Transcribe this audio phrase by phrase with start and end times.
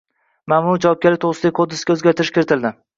[0.53, 2.79] Ma’muriy javobgarlik to‘g‘risidagi kodeksga o‘zgartirish kiritildi